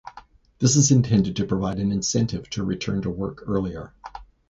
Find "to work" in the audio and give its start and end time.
3.03-3.43